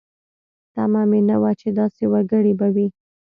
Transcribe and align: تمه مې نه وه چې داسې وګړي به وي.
تمه 0.73 1.01
مې 1.09 1.19
نه 1.29 1.35
وه 1.41 1.51
چې 1.59 1.69
داسې 1.79 2.03
وګړي 2.13 2.53
به 2.59 2.67
وي. 2.75 2.87